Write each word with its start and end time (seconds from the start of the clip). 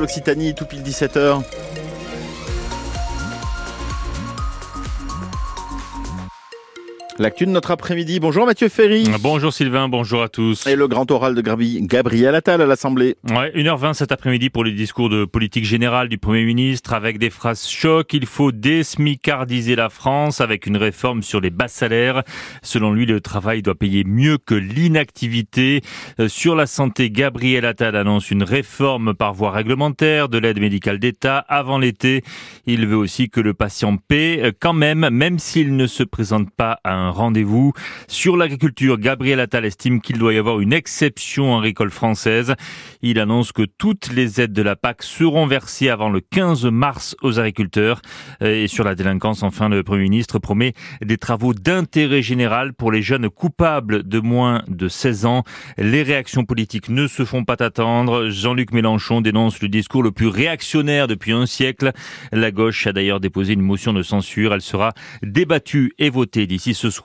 l'Occitanie, 0.00 0.54
tout 0.54 0.66
pile 0.66 0.82
17h. 0.82 1.42
L'actu 7.20 7.44
de 7.44 7.50
notre 7.50 7.70
après-midi. 7.70 8.18
Bonjour 8.18 8.46
Mathieu 8.46 8.70
Ferry. 8.70 9.04
Bonjour 9.20 9.52
Sylvain, 9.52 9.90
bonjour 9.90 10.22
à 10.22 10.30
tous. 10.30 10.66
Et 10.66 10.74
le 10.74 10.88
grand 10.88 11.10
oral 11.10 11.34
de 11.34 11.42
Gabriel 11.42 12.34
Attal 12.34 12.62
à 12.62 12.66
l'Assemblée. 12.66 13.18
Ouais, 13.28 13.52
1h20 13.54 13.92
cet 13.92 14.10
après-midi 14.10 14.48
pour 14.48 14.64
les 14.64 14.72
discours 14.72 15.10
de 15.10 15.26
politique 15.26 15.66
générale 15.66 16.08
du 16.08 16.16
Premier 16.16 16.46
ministre 16.46 16.94
avec 16.94 17.18
des 17.18 17.28
phrases 17.28 17.68
choc. 17.68 18.14
Il 18.14 18.24
faut 18.24 18.52
désmicardiser 18.52 19.76
la 19.76 19.90
France 19.90 20.40
avec 20.40 20.64
une 20.64 20.78
réforme 20.78 21.22
sur 21.22 21.42
les 21.42 21.50
bas 21.50 21.68
salaires. 21.68 22.22
Selon 22.62 22.90
lui, 22.90 23.04
le 23.04 23.20
travail 23.20 23.60
doit 23.60 23.74
payer 23.74 24.02
mieux 24.04 24.38
que 24.38 24.54
l'inactivité. 24.54 25.82
Euh, 26.20 26.28
sur 26.28 26.56
la 26.56 26.64
santé, 26.64 27.10
Gabriel 27.10 27.66
Attal 27.66 27.96
annonce 27.96 28.30
une 28.30 28.44
réforme 28.44 29.12
par 29.12 29.34
voie 29.34 29.50
réglementaire 29.50 30.30
de 30.30 30.38
l'aide 30.38 30.58
médicale 30.58 30.98
d'État 30.98 31.36
avant 31.36 31.76
l'été. 31.76 32.24
Il 32.64 32.86
veut 32.86 32.96
aussi 32.96 33.28
que 33.28 33.40
le 33.40 33.52
patient 33.52 33.98
paie 33.98 34.40
euh, 34.42 34.52
quand 34.58 34.72
même, 34.72 35.10
même 35.10 35.38
s'il 35.38 35.76
ne 35.76 35.86
se 35.86 36.02
présente 36.02 36.50
pas 36.50 36.80
à 36.82 36.94
un 36.94 37.09
rendez-vous. 37.10 37.72
Sur 38.08 38.36
l'agriculture, 38.36 38.98
Gabriel 38.98 39.40
Attal 39.40 39.64
estime 39.64 40.00
qu'il 40.00 40.18
doit 40.18 40.32
y 40.32 40.38
avoir 40.38 40.60
une 40.60 40.72
exception 40.72 41.58
agricole 41.58 41.90
française. 41.90 42.54
Il 43.02 43.18
annonce 43.18 43.52
que 43.52 43.62
toutes 43.62 44.12
les 44.12 44.40
aides 44.40 44.52
de 44.52 44.62
la 44.62 44.76
PAC 44.76 45.02
seront 45.02 45.46
versées 45.46 45.88
avant 45.88 46.08
le 46.08 46.20
15 46.20 46.66
mars 46.66 47.16
aux 47.22 47.38
agriculteurs. 47.38 48.00
Et 48.40 48.68
sur 48.68 48.84
la 48.84 48.94
délinquance, 48.94 49.42
enfin, 49.42 49.68
le 49.68 49.82
Premier 49.82 50.02
ministre 50.02 50.38
promet 50.38 50.74
des 51.02 51.16
travaux 51.16 51.54
d'intérêt 51.54 52.22
général 52.22 52.74
pour 52.74 52.92
les 52.92 53.02
jeunes 53.02 53.28
coupables 53.28 54.02
de 54.02 54.20
moins 54.20 54.62
de 54.68 54.88
16 54.88 55.26
ans. 55.26 55.42
Les 55.78 56.02
réactions 56.02 56.44
politiques 56.44 56.88
ne 56.88 57.06
se 57.06 57.24
font 57.24 57.44
pas 57.44 57.56
attendre. 57.60 58.28
Jean-Luc 58.28 58.72
Mélenchon 58.72 59.20
dénonce 59.20 59.60
le 59.60 59.68
discours 59.68 60.02
le 60.02 60.12
plus 60.12 60.28
réactionnaire 60.28 61.08
depuis 61.08 61.32
un 61.32 61.46
siècle. 61.46 61.92
La 62.32 62.50
gauche 62.50 62.86
a 62.86 62.92
d'ailleurs 62.92 63.20
déposé 63.20 63.54
une 63.54 63.62
motion 63.62 63.92
de 63.92 64.02
censure. 64.02 64.54
Elle 64.54 64.60
sera 64.60 64.92
débattue 65.22 65.92
et 65.98 66.10
votée 66.10 66.46
d'ici 66.46 66.74
ce 66.74 66.90
soir. 66.90 66.99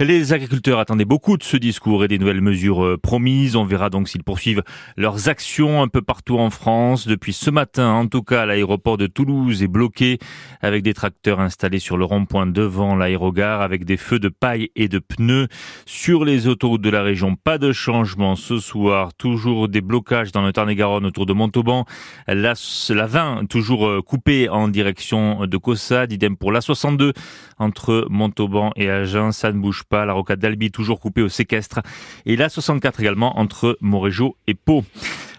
Les 0.00 0.32
agriculteurs 0.32 0.78
attendaient 0.78 1.04
beaucoup 1.04 1.36
de 1.36 1.42
ce 1.42 1.56
discours 1.56 2.04
et 2.04 2.08
des 2.08 2.18
nouvelles 2.18 2.40
mesures 2.40 2.84
euh, 2.84 2.98
promises. 2.98 3.56
On 3.56 3.64
verra 3.64 3.90
donc 3.90 4.08
s'ils 4.08 4.24
poursuivent 4.24 4.62
leurs 4.96 5.28
actions 5.28 5.82
un 5.82 5.88
peu 5.88 6.02
partout 6.02 6.38
en 6.38 6.50
France. 6.50 7.06
Depuis 7.06 7.32
ce 7.32 7.50
matin, 7.50 7.90
en 7.92 8.06
tout 8.06 8.22
cas, 8.22 8.46
l'aéroport 8.46 8.96
de 8.96 9.06
Toulouse 9.06 9.62
est 9.62 9.68
bloqué 9.68 10.18
avec 10.60 10.82
des 10.82 10.94
tracteurs 10.94 11.40
installés 11.40 11.78
sur 11.78 11.96
le 11.96 12.04
rond-point 12.04 12.46
devant 12.46 12.96
l'aérogare 12.96 13.60
avec 13.60 13.84
des 13.84 13.96
feux 13.96 14.18
de 14.18 14.28
paille 14.28 14.70
et 14.76 14.88
de 14.88 14.98
pneus. 14.98 15.48
Sur 15.86 16.24
les 16.24 16.48
autoroutes 16.48 16.82
de 16.82 16.90
la 16.90 17.02
région, 17.02 17.36
pas 17.36 17.58
de 17.58 17.72
changement 17.72 18.36
ce 18.36 18.58
soir. 18.58 19.14
Toujours 19.14 19.68
des 19.68 19.80
blocages 19.80 20.32
dans 20.32 20.42
le 20.42 20.52
Tarn-et-Garonne 20.52 21.06
autour 21.06 21.26
de 21.26 21.32
Montauban. 21.32 21.84
La, 22.26 22.54
la 22.90 23.06
20 23.06 23.46
toujours 23.48 23.86
euh, 23.86 24.02
coupée 24.02 24.48
en 24.48 24.68
direction 24.68 25.46
de 25.46 25.56
Cossade. 25.56 26.12
Idem 26.12 26.36
pour 26.36 26.52
la 26.52 26.60
62 26.60 27.12
entre 27.58 28.06
Montauban 28.10 28.72
et 28.76 28.88
Ça 29.32 29.52
ne 29.52 29.58
bouge 29.58 29.84
pas. 29.84 30.04
La 30.04 30.12
rocade 30.12 30.40
d'Albi 30.40 30.70
toujours 30.70 31.00
coupée 31.00 31.22
au 31.22 31.28
séquestre. 31.28 31.80
Et 32.26 32.36
la 32.36 32.48
64 32.48 33.00
également 33.00 33.38
entre 33.38 33.76
Morégeau 33.80 34.36
et 34.46 34.54
Pau. 34.54 34.84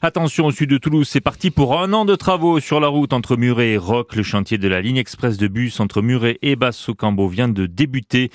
Attention 0.06 0.48
au 0.48 0.52
sud 0.52 0.70
de 0.70 0.78
Toulouse, 0.78 1.08
c'est 1.10 1.22
parti 1.22 1.50
pour 1.50 1.80
un 1.80 1.94
an 1.94 2.04
de 2.04 2.16
travaux 2.16 2.60
sur 2.60 2.82
la 2.82 2.90
route 2.90 3.14
entre 3.14 3.38
Muret 3.38 3.70
et 3.70 3.78
Roc. 3.78 4.18
Le 4.18 4.22
chantier 4.22 4.58
de 4.58 4.68
la 4.68 4.82
ligne 4.82 4.98
express 4.98 5.38
de 5.38 5.48
bus 5.48 5.80
entre 5.80 6.02
Muret 6.02 6.40
et 6.42 6.58
Basso-Cambo 6.58 7.30
vient 7.30 7.48
de 7.48 7.68
débuter. 7.68 8.30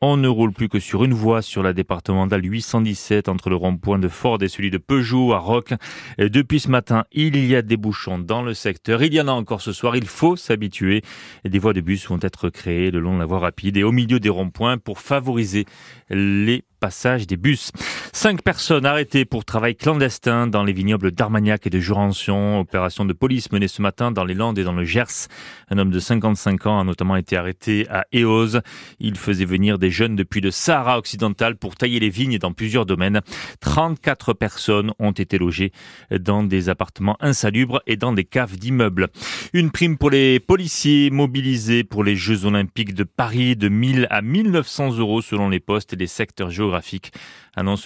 On 0.00 0.16
ne 0.16 0.28
roule 0.28 0.54
plus 0.54 0.70
que 0.70 0.80
sur 0.80 1.04
une 1.04 1.12
voie 1.12 1.42
sur 1.42 1.62
la 1.62 1.74
départementale 1.74 2.42
817 2.42 3.28
entre 3.28 3.50
le 3.50 3.56
rond-point 3.56 3.98
de 3.98 4.08
Ford 4.08 4.42
et 4.42 4.48
celui 4.48 4.70
de 4.70 4.78
Peugeot 4.78 5.34
à 5.34 5.38
Roc. 5.40 5.74
depuis 6.16 6.58
ce 6.58 6.70
matin, 6.70 7.04
il 7.12 7.36
y 7.44 7.54
a 7.54 7.60
des 7.60 7.76
bouchons 7.76 8.18
dans 8.18 8.40
le 8.40 8.54
secteur. 8.54 9.02
Il 9.02 9.12
y 9.12 9.20
en 9.20 9.28
a 9.28 9.32
encore 9.32 9.60
ce 9.60 9.74
soir. 9.74 9.96
Il 9.96 10.06
faut 10.06 10.36
s'habituer. 10.36 11.02
Des 11.44 11.58
voies 11.58 11.74
de 11.74 11.82
bus 11.82 12.08
vont 12.08 12.18
être 12.22 12.48
créées 12.48 12.90
le 12.90 12.98
long 12.98 13.12
de 13.12 13.18
la 13.18 13.26
voie 13.26 13.40
rapide 13.40 13.76
et 13.76 13.82
au 13.82 13.92
milieu 13.92 14.20
des 14.20 14.30
ronds-points 14.30 14.78
pour 14.78 15.00
favoriser 15.00 15.66
les 16.08 16.64
passage 16.80 17.26
des 17.26 17.36
bus. 17.36 17.70
Cinq 18.12 18.42
personnes 18.42 18.86
arrêtées 18.86 19.24
pour 19.24 19.44
travail 19.44 19.76
clandestin 19.76 20.48
dans 20.48 20.64
les 20.64 20.72
vignobles 20.72 21.12
d'Armagnac 21.12 21.66
et 21.66 21.70
de 21.70 21.78
Jurançon. 21.78 22.58
Opération 22.58 23.04
de 23.04 23.12
police 23.12 23.52
menée 23.52 23.68
ce 23.68 23.80
matin 23.80 24.10
dans 24.10 24.24
les 24.24 24.34
Landes 24.34 24.58
et 24.58 24.64
dans 24.64 24.72
le 24.72 24.84
Gers. 24.84 25.28
Un 25.70 25.78
homme 25.78 25.90
de 25.90 26.00
55 26.00 26.66
ans 26.66 26.80
a 26.80 26.84
notamment 26.84 27.16
été 27.16 27.36
arrêté 27.36 27.86
à 27.88 28.04
Eoz. 28.12 28.62
Il 28.98 29.16
faisait 29.16 29.44
venir 29.44 29.78
des 29.78 29.90
jeunes 29.90 30.16
depuis 30.16 30.40
le 30.40 30.50
Sahara 30.50 30.98
occidental 30.98 31.56
pour 31.56 31.76
tailler 31.76 32.00
les 32.00 32.10
vignes 32.10 32.38
dans 32.38 32.52
plusieurs 32.52 32.84
domaines. 32.84 33.20
34 33.60 34.32
personnes 34.34 34.92
ont 34.98 35.12
été 35.12 35.38
logées 35.38 35.72
dans 36.10 36.42
des 36.42 36.68
appartements 36.68 37.16
insalubres 37.20 37.80
et 37.86 37.96
dans 37.96 38.12
des 38.12 38.24
caves 38.24 38.56
d'immeubles. 38.56 39.08
Une 39.52 39.70
prime 39.70 39.96
pour 39.96 40.10
les 40.10 40.40
policiers 40.40 41.10
mobilisés 41.10 41.84
pour 41.84 42.02
les 42.02 42.16
Jeux 42.16 42.44
Olympiques 42.44 42.94
de 42.94 43.04
Paris 43.04 43.54
de 43.54 43.68
1000 43.68 44.08
à 44.10 44.20
1900 44.20 44.98
euros 44.98 45.22
selon 45.22 45.48
les 45.48 45.60
postes 45.60 45.92
et 45.92 45.96
les 45.96 46.08
secteurs 46.08 46.50
géographiques 46.50 47.12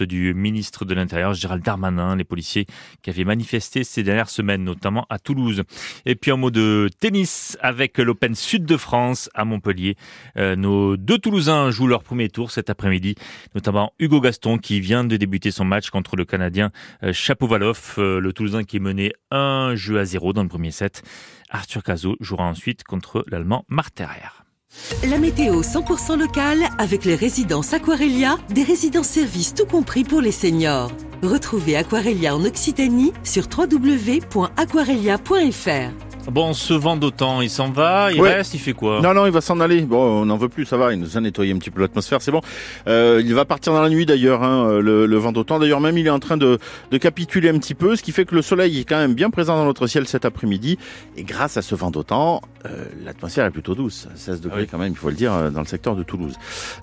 du 0.07 0.14
ministre 0.15 0.85
de 0.85 0.95
l'Intérieur, 0.95 1.35
Gérald 1.35 1.63
Darmanin, 1.63 2.17
les 2.17 2.25
policiers 2.25 2.67
qui 3.03 3.11
avaient 3.11 3.25
manifesté 3.25 3.85
ces 3.85 4.03
dernières 4.03 4.31
semaines, 4.31 4.65
notamment 4.65 5.07
à 5.11 5.19
Toulouse. 5.19 5.63
Et 6.07 6.15
puis 6.15 6.33
en 6.33 6.37
mot 6.37 6.51
de 6.51 6.89
tennis 7.01 7.59
avec 7.61 7.99
l'Open 7.99 8.35
Sud 8.35 8.65
de 8.65 8.77
France 8.77 9.31
à 9.35 9.45
Montpellier. 9.45 9.97
Euh, 10.37 10.57
nos 10.57 10.97
deux 10.97 11.19
Toulousains 11.19 11.71
jouent 11.71 11.87
leur 11.87 12.03
premier 12.03 12.29
tour 12.29 12.51
cet 12.51 12.71
après-midi, 12.71 13.15
notamment 13.55 13.93
Hugo 13.99 14.21
Gaston 14.21 14.59
qui 14.59 14.81
vient 14.81 15.05
de 15.05 15.17
débuter 15.17 15.51
son 15.51 15.65
match 15.65 15.91
contre 15.91 16.17
le 16.17 16.25
Canadien 16.25 16.71
euh, 17.03 17.13
Chapovalov, 17.13 17.95
euh, 17.99 18.21
le 18.21 18.33
Toulousain 18.33 18.65
qui 18.65 18.81
menait 18.81 19.13
un 19.31 19.75
jeu 19.75 19.99
à 19.99 20.05
zéro 20.05 20.33
dans 20.33 20.43
le 20.43 20.49
premier 20.49 20.71
set. 20.71 21.03
Arthur 21.51 21.83
Cazot 21.83 22.17
jouera 22.21 22.45
ensuite 22.45 22.85
contre 22.85 23.25
l'Allemand 23.29 23.65
Marterer. 23.69 24.44
La 25.09 25.19
météo 25.19 25.63
100% 25.63 26.19
locale 26.19 26.69
avec 26.79 27.05
les 27.05 27.15
résidences 27.15 27.73
Aquarelia, 27.73 28.39
des 28.51 28.63
résidences 28.63 29.09
services 29.09 29.55
tout 29.55 29.67
compris 29.67 30.05
pour 30.05 30.21
les 30.21 30.33
seniors. 30.33 30.93
Retrouvez 31.23 31.77
Aquarelia 31.77 32.37
en 32.37 32.45
Occitanie 32.45 33.15
sur 33.23 33.49
www.aquarelia.fr. 33.49 36.14
Bon, 36.31 36.53
ce 36.53 36.75
vent 36.75 36.97
d'autant, 36.97 37.41
il 37.41 37.51
s'en 37.51 37.71
va, 37.71 38.11
il 38.13 38.21
reste, 38.21 38.55
il 38.55 38.59
fait 38.59 38.73
quoi? 38.73 39.01
Non, 39.01 39.15
non, 39.15 39.27
il 39.27 39.33
va 39.33 39.41
s'en 39.41 39.61
aller. 39.61 39.83
Bon, 39.83 40.23
on 40.23 40.27
n'en 40.27 40.37
veut 40.37 40.49
plus, 40.49 40.65
ça 40.65 40.77
va, 40.77 40.93
il 40.93 40.99
nous 40.99 41.17
a 41.17 41.21
nettoyé 41.21 41.53
un 41.53 41.59
petit 41.59 41.71
peu 41.71 41.81
l'atmosphère, 41.81 42.23
c'est 42.23 42.31
bon. 42.31 42.41
Euh, 42.89 43.23
il 43.25 43.35
va 43.35 43.45
partir 43.45 43.73
dans 43.73 43.83
la 43.83 43.89
nuit 43.89 44.07
d'ailleurs, 44.07 44.43
hein, 44.43 44.81
le, 44.81 45.07
le, 45.07 45.17
vent 45.17 45.33
d'autant. 45.33 45.59
D'ailleurs, 45.59 45.81
même 45.81 45.99
il 45.99 46.07
est 46.07 46.11
en 46.11 46.19
train 46.19 46.37
de, 46.37 46.59
de, 46.91 46.99
capituler 46.99 47.51
un 47.51 47.59
petit 47.59 47.75
peu, 47.75 47.97
ce 47.97 48.03
qui 48.03 48.13
fait 48.13 48.25
que 48.25 48.35
le 48.35 48.43
soleil 48.43 48.81
est 48.81 48.85
quand 48.85 48.97
même 48.97 49.15
bien 49.15 49.31
présent 49.31 49.57
dans 49.57 49.65
notre 49.65 49.87
ciel 49.87 50.07
cet 50.07 50.25
après-midi. 50.25 50.79
Et 51.17 51.25
grâce 51.25 51.57
à 51.57 51.63
ce 51.63 51.75
vent 51.75 51.91
d'autant, 51.91 52.41
euh, 52.67 52.85
l'atmosphère 53.05 53.45
est 53.45 53.51
plutôt 53.51 53.75
douce, 53.75 54.09
16 54.15 54.41
degrés 54.41 54.63
ah 54.65 54.69
quand 54.71 54.79
même, 54.79 54.93
il 54.93 54.99
faut 54.99 55.11
le 55.11 55.17
dire, 55.17 55.33
euh, 55.33 55.51
dans 55.51 55.61
le 55.61 55.67
secteur 55.67 55.95
de 55.95 56.03
Toulouse. 56.03 56.35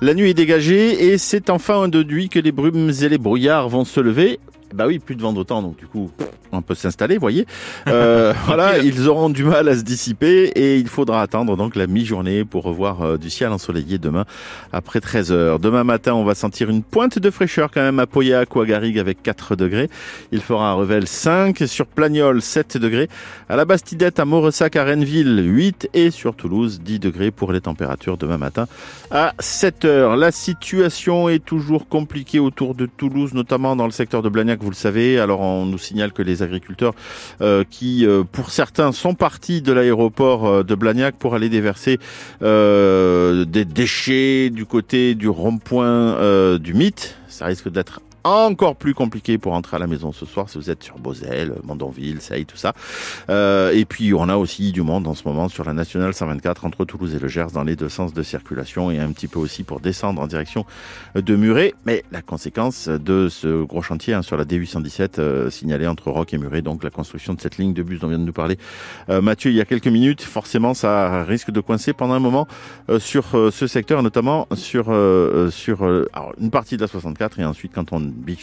La 0.01 0.13
nuit 0.13 0.29
est 0.29 0.35
dégagée 0.35 1.11
et 1.11 1.17
c'est 1.17 1.49
enfin 1.49 1.87
de 1.87 2.03
nuit 2.03 2.29
que 2.29 2.39
les 2.39 2.51
brumes 2.51 2.91
et 3.01 3.09
les 3.09 3.17
brouillards 3.17 3.69
vont 3.69 3.85
se 3.85 3.99
lever. 3.99 4.39
Bah 4.73 4.85
oui, 4.87 4.99
plus 4.99 5.15
de 5.15 5.21
vent 5.21 5.33
d'autant, 5.33 5.61
donc 5.61 5.77
du 5.77 5.85
coup, 5.85 6.11
on 6.51 6.61
peut 6.61 6.75
s'installer, 6.75 7.17
voyez. 7.17 7.45
Euh, 7.87 8.33
voilà, 8.45 8.77
ils 8.79 9.07
auront 9.07 9.29
du 9.29 9.43
mal 9.43 9.67
à 9.67 9.75
se 9.75 9.81
dissiper 9.81 10.45
et 10.55 10.77
il 10.77 10.87
faudra 10.87 11.21
attendre 11.21 11.57
donc 11.57 11.75
la 11.75 11.87
mi-journée 11.87 12.45
pour 12.45 12.63
revoir 12.63 13.01
euh, 13.01 13.17
du 13.17 13.29
ciel 13.29 13.51
ensoleillé 13.51 13.97
demain 13.97 14.25
après 14.73 14.99
13 14.99 15.31
heures. 15.31 15.59
Demain 15.59 15.83
matin, 15.83 16.13
on 16.13 16.23
va 16.23 16.35
sentir 16.35 16.69
une 16.69 16.83
pointe 16.83 17.19
de 17.19 17.29
fraîcheur 17.29 17.69
quand 17.71 17.81
même 17.81 17.99
à 17.99 18.05
à 18.11 18.65
Garrigue 18.65 18.99
avec 18.99 19.23
4 19.23 19.55
degrés. 19.55 19.89
Il 20.31 20.41
fera 20.41 20.71
à 20.71 20.73
Revel 20.73 21.07
5, 21.07 21.63
sur 21.65 21.87
Plagnol 21.87 22.41
7 22.41 22.77
degrés, 22.77 23.09
à 23.49 23.55
la 23.55 23.65
Bastidette, 23.65 24.19
à 24.19 24.25
Mauressac, 24.25 24.75
à 24.75 24.83
Rennes-Ville 24.83 25.41
8 25.43 25.89
et 25.93 26.11
sur 26.11 26.35
Toulouse 26.35 26.81
10 26.83 26.99
degrés 26.99 27.31
pour 27.31 27.51
les 27.51 27.61
températures 27.61 28.17
demain 28.17 28.37
matin 28.37 28.67
à 29.09 29.33
7 29.39 29.85
heures. 29.85 30.15
La 30.17 30.31
situation 30.31 31.29
est 31.29 31.43
toujours 31.43 31.87
compliquée 31.87 32.39
autour 32.39 32.75
de 32.75 32.85
Toulouse, 32.85 33.33
notamment 33.33 33.75
dans 33.75 33.85
le 33.85 33.91
secteur 33.91 34.21
de 34.21 34.29
Blagnac 34.29 34.60
vous 34.61 34.69
le 34.69 34.75
savez. 34.75 35.19
Alors 35.19 35.41
on 35.41 35.65
nous 35.65 35.77
signale 35.77 36.13
que 36.13 36.21
les 36.21 36.43
agriculteurs 36.43 36.93
euh, 37.41 37.63
qui, 37.69 38.05
euh, 38.05 38.23
pour 38.29 38.51
certains, 38.51 38.91
sont 38.91 39.15
partis 39.15 39.61
de 39.61 39.73
l'aéroport 39.73 40.47
euh, 40.47 40.63
de 40.63 40.75
Blagnac 40.75 41.15
pour 41.15 41.35
aller 41.35 41.49
déverser 41.49 41.99
des 42.41 43.65
déchets 43.65 44.49
du 44.49 44.65
côté 44.65 45.15
du 45.15 45.29
rond-point 45.29 46.57
du 46.57 46.73
mythe. 46.73 47.15
Ça 47.27 47.45
risque 47.45 47.69
d'être 47.69 48.01
encore 48.23 48.75
plus 48.75 48.93
compliqué 48.93 49.37
pour 49.37 49.53
entrer 49.53 49.77
à 49.77 49.79
la 49.79 49.87
maison 49.87 50.11
ce 50.11 50.25
soir 50.25 50.49
si 50.49 50.57
vous 50.57 50.69
êtes 50.69 50.83
sur 50.83 50.97
Beauzelle, 50.99 51.53
Mondonville, 51.63 52.21
Seille, 52.21 52.45
tout 52.45 52.57
ça. 52.57 52.73
Euh, 53.29 53.71
et 53.71 53.85
puis 53.85 54.13
on 54.13 54.29
a 54.29 54.35
aussi 54.35 54.71
du 54.71 54.81
monde 54.81 55.07
en 55.07 55.13
ce 55.13 55.27
moment 55.27 55.49
sur 55.49 55.63
la 55.63 55.73
nationale 55.73 56.13
124 56.13 56.65
entre 56.65 56.85
Toulouse 56.85 57.15
et 57.15 57.19
le 57.19 57.27
Gers 57.27 57.51
dans 57.53 57.63
les 57.63 57.75
deux 57.75 57.89
sens 57.89 58.13
de 58.13 58.23
circulation 58.23 58.91
et 58.91 58.99
un 58.99 59.11
petit 59.11 59.27
peu 59.27 59.39
aussi 59.39 59.63
pour 59.63 59.79
descendre 59.79 60.21
en 60.21 60.27
direction 60.27 60.65
de 61.15 61.35
Muret. 61.35 61.73
Mais 61.85 62.03
la 62.11 62.21
conséquence 62.21 62.87
de 62.87 63.29
ce 63.29 63.63
gros 63.63 63.81
chantier 63.81 64.13
hein, 64.13 64.21
sur 64.21 64.37
la 64.37 64.45
D817 64.45 65.19
euh, 65.19 65.49
signalé 65.49 65.87
entre 65.87 66.11
Roc 66.11 66.33
et 66.33 66.37
Muret, 66.37 66.61
donc 66.61 66.83
la 66.83 66.89
construction 66.89 67.33
de 67.33 67.41
cette 67.41 67.57
ligne 67.57 67.73
de 67.73 67.83
bus 67.83 67.99
dont 67.99 68.07
vient 68.07 68.19
de 68.19 68.23
nous 68.23 68.33
parler 68.33 68.57
euh, 69.09 69.21
Mathieu 69.21 69.51
il 69.51 69.57
y 69.57 69.61
a 69.61 69.65
quelques 69.65 69.87
minutes, 69.87 70.21
forcément 70.21 70.73
ça 70.73 71.23
risque 71.23 71.51
de 71.51 71.59
coincer 71.59 71.93
pendant 71.93 72.13
un 72.13 72.19
moment 72.19 72.47
euh, 72.89 72.99
sur 72.99 73.25
ce 73.51 73.67
secteur, 73.67 74.03
notamment 74.03 74.47
sur 74.55 74.91
sur 75.51 75.83
une 76.39 76.51
partie 76.51 76.75
de 76.77 76.81
la 76.81 76.87
64 76.87 77.39
et 77.39 77.45
ensuite 77.45 77.71
quand 77.73 77.93
on 77.93 78.10
Big 78.11 78.39